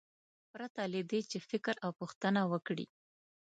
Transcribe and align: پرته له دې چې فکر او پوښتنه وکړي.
پرته 0.51 0.81
له 0.93 1.01
دې 1.09 1.19
چې 1.29 1.37
فکر 1.49 1.75
او 1.85 1.91
پوښتنه 1.99 2.41
وکړي. 2.51 2.85